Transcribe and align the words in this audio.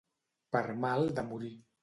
Per 0.55 0.61
mal 0.85 1.05
de 1.21 1.27
morir. 1.29 1.55